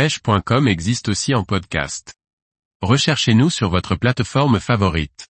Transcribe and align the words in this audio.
pêche.com 0.00 0.66
existe 0.66 1.10
aussi 1.10 1.34
en 1.34 1.44
podcast. 1.44 2.14
Recherchez-nous 2.80 3.50
sur 3.50 3.68
votre 3.68 3.96
plateforme 3.96 4.58
favorite. 4.58 5.28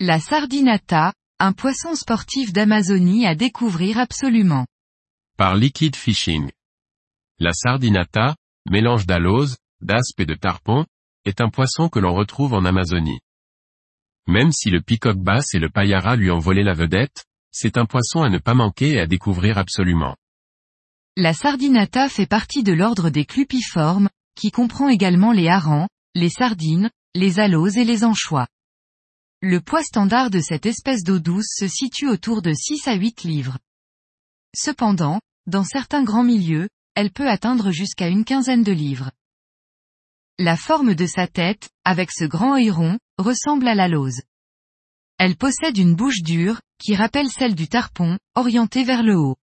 La 0.00 0.18
sardinata, 0.18 1.12
un 1.38 1.52
poisson 1.52 1.94
sportif 1.94 2.50
d'Amazonie 2.50 3.26
à 3.26 3.34
découvrir 3.34 3.98
absolument. 3.98 4.66
Par 5.36 5.54
Liquid 5.54 5.96
Fishing. 5.96 6.50
La 7.40 7.52
sardinata, 7.52 8.36
mélange 8.70 9.04
d'alose, 9.04 9.58
d'aspe 9.82 10.20
et 10.20 10.24
de 10.24 10.34
tarpon, 10.34 10.86
est 11.26 11.42
un 11.42 11.50
poisson 11.50 11.90
que 11.90 11.98
l'on 11.98 12.14
retrouve 12.14 12.54
en 12.54 12.64
Amazonie. 12.64 13.20
Même 14.26 14.50
si 14.50 14.70
le 14.70 14.80
peacock 14.80 15.18
bass 15.18 15.52
et 15.52 15.58
le 15.58 15.68
payara 15.68 16.16
lui 16.16 16.30
ont 16.30 16.38
volé 16.38 16.62
la 16.62 16.72
vedette, 16.72 17.26
c'est 17.52 17.76
un 17.76 17.84
poisson 17.84 18.22
à 18.22 18.30
ne 18.30 18.38
pas 18.38 18.54
manquer 18.54 18.92
et 18.92 19.00
à 19.00 19.06
découvrir 19.06 19.58
absolument. 19.58 20.16
La 21.22 21.34
sardinata 21.34 22.08
fait 22.08 22.24
partie 22.24 22.62
de 22.62 22.72
l'ordre 22.72 23.10
des 23.10 23.26
clupiformes, 23.26 24.08
qui 24.34 24.50
comprend 24.50 24.88
également 24.88 25.32
les 25.32 25.48
harengs, 25.48 25.86
les 26.14 26.30
sardines, 26.30 26.88
les 27.14 27.40
aloses 27.40 27.76
et 27.76 27.84
les 27.84 28.04
anchois. 28.04 28.46
Le 29.42 29.60
poids 29.60 29.82
standard 29.82 30.30
de 30.30 30.40
cette 30.40 30.64
espèce 30.64 31.04
d'eau 31.04 31.18
douce 31.18 31.52
se 31.54 31.68
situe 31.68 32.08
autour 32.08 32.40
de 32.40 32.54
6 32.54 32.88
à 32.88 32.94
8 32.94 33.24
livres. 33.24 33.58
Cependant, 34.56 35.20
dans 35.46 35.62
certains 35.62 36.04
grands 36.04 36.24
milieux, 36.24 36.70
elle 36.94 37.12
peut 37.12 37.28
atteindre 37.28 37.70
jusqu'à 37.70 38.08
une 38.08 38.24
quinzaine 38.24 38.64
de 38.64 38.72
livres. 38.72 39.10
La 40.38 40.56
forme 40.56 40.94
de 40.94 41.04
sa 41.04 41.26
tête, 41.26 41.68
avec 41.84 42.12
ce 42.12 42.24
grand 42.24 42.54
œil 42.54 42.70
rond, 42.70 42.98
ressemble 43.18 43.68
à 43.68 43.74
la 43.74 43.88
lose. 43.88 44.22
Elle 45.18 45.36
possède 45.36 45.76
une 45.76 45.94
bouche 45.94 46.22
dure, 46.22 46.62
qui 46.78 46.96
rappelle 46.96 47.28
celle 47.28 47.54
du 47.54 47.68
tarpon, 47.68 48.18
orientée 48.34 48.84
vers 48.84 49.02
le 49.02 49.18
haut. 49.18 49.36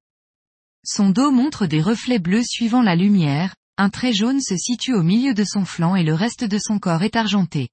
Son 0.88 1.10
dos 1.10 1.32
montre 1.32 1.66
des 1.66 1.82
reflets 1.82 2.20
bleus 2.20 2.44
suivant 2.44 2.84
la 2.84 2.96
lumière, 2.96 3.56
un 3.78 3.90
trait 3.90 4.14
jaune 4.14 4.40
se 4.40 4.56
situe 4.56 4.94
au 4.94 5.02
milieu 5.02 5.34
de 5.34 5.44
son 5.44 5.66
flanc 5.66 5.96
et 5.96 6.04
le 6.04 6.14
reste 6.14 6.44
de 6.44 6.60
son 6.60 6.78
corps 6.78 7.02
est 7.02 7.16
argenté. 7.16 7.70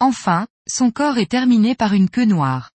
Enfin, 0.00 0.48
son 0.68 0.90
corps 0.90 1.18
est 1.18 1.30
terminé 1.30 1.76
par 1.76 1.94
une 1.94 2.10
queue 2.10 2.24
noire. 2.24 2.72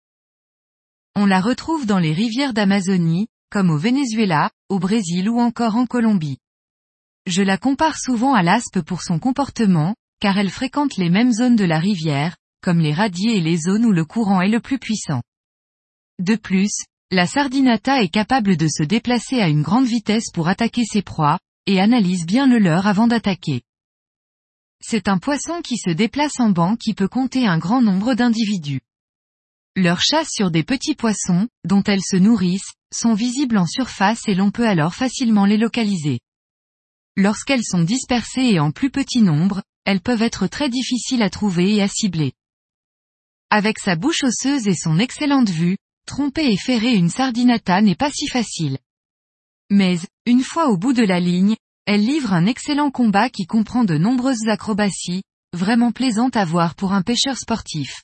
On 1.15 1.25
la 1.25 1.41
retrouve 1.41 1.85
dans 1.85 1.99
les 1.99 2.13
rivières 2.13 2.53
d'Amazonie, 2.53 3.27
comme 3.51 3.69
au 3.69 3.77
Venezuela, 3.77 4.49
au 4.69 4.79
Brésil 4.79 5.29
ou 5.29 5.39
encore 5.39 5.75
en 5.75 5.85
Colombie. 5.85 6.39
Je 7.27 7.43
la 7.43 7.57
compare 7.57 7.99
souvent 7.99 8.33
à 8.33 8.43
l'aspe 8.43 8.81
pour 8.81 9.01
son 9.01 9.19
comportement, 9.19 9.93
car 10.21 10.37
elle 10.37 10.49
fréquente 10.49 10.95
les 10.95 11.09
mêmes 11.09 11.33
zones 11.33 11.57
de 11.57 11.65
la 11.65 11.79
rivière, 11.79 12.37
comme 12.61 12.79
les 12.79 12.93
radiers 12.93 13.37
et 13.37 13.41
les 13.41 13.57
zones 13.57 13.85
où 13.85 13.91
le 13.91 14.05
courant 14.05 14.41
est 14.41 14.49
le 14.49 14.61
plus 14.61 14.79
puissant. 14.79 15.21
De 16.19 16.35
plus, 16.35 16.85
la 17.13 17.27
sardinata 17.27 18.01
est 18.01 18.09
capable 18.09 18.57
de 18.57 18.67
se 18.67 18.81
déplacer 18.81 19.39
à 19.39 19.47
une 19.47 19.61
grande 19.61 19.85
vitesse 19.85 20.31
pour 20.33 20.47
attaquer 20.47 20.83
ses 20.83 21.03
proies, 21.03 21.37
et 21.67 21.79
analyse 21.79 22.25
bien 22.25 22.47
le 22.47 22.57
leur 22.57 22.87
avant 22.87 23.05
d'attaquer. 23.05 23.61
C'est 24.81 25.07
un 25.07 25.19
poisson 25.19 25.61
qui 25.61 25.77
se 25.77 25.91
déplace 25.91 26.39
en 26.39 26.49
banc 26.49 26.75
qui 26.75 26.95
peut 26.95 27.07
compter 27.07 27.45
un 27.45 27.59
grand 27.59 27.83
nombre 27.83 28.15
d'individus. 28.15 28.81
Leurs 29.75 30.01
chasses 30.01 30.31
sur 30.31 30.49
des 30.49 30.63
petits 30.63 30.95
poissons, 30.95 31.47
dont 31.63 31.83
elles 31.83 32.01
se 32.01 32.17
nourrissent, 32.17 32.73
sont 32.91 33.13
visibles 33.13 33.59
en 33.59 33.67
surface 33.67 34.27
et 34.27 34.33
l'on 34.33 34.49
peut 34.49 34.67
alors 34.67 34.95
facilement 34.95 35.45
les 35.45 35.57
localiser. 35.57 36.19
Lorsqu'elles 37.15 37.63
sont 37.63 37.83
dispersées 37.83 38.49
et 38.53 38.59
en 38.59 38.71
plus 38.71 38.89
petit 38.89 39.21
nombre, 39.21 39.61
elles 39.85 40.01
peuvent 40.01 40.23
être 40.23 40.47
très 40.47 40.67
difficiles 40.67 41.21
à 41.21 41.29
trouver 41.29 41.75
et 41.75 41.83
à 41.83 41.87
cibler. 41.87 42.33
Avec 43.51 43.77
sa 43.77 43.95
bouche 43.95 44.23
osseuse 44.23 44.67
et 44.67 44.75
son 44.75 44.97
excellente 44.97 45.49
vue, 45.49 45.77
Tromper 46.05 46.51
et 46.51 46.57
ferrer 46.57 46.93
une 46.95 47.09
sardinata 47.09 47.81
n'est 47.81 47.95
pas 47.95 48.11
si 48.11 48.27
facile. 48.27 48.77
Mais, 49.69 49.97
une 50.25 50.43
fois 50.43 50.69
au 50.69 50.77
bout 50.77 50.93
de 50.93 51.03
la 51.03 51.19
ligne, 51.19 51.55
elle 51.85 52.05
livre 52.05 52.33
un 52.33 52.45
excellent 52.45 52.91
combat 52.91 53.29
qui 53.29 53.45
comprend 53.45 53.83
de 53.83 53.97
nombreuses 53.97 54.47
acrobaties, 54.47 55.23
vraiment 55.53 55.91
plaisantes 55.91 56.35
à 56.35 56.45
voir 56.45 56.75
pour 56.75 56.93
un 56.93 57.01
pêcheur 57.01 57.37
sportif. 57.37 58.03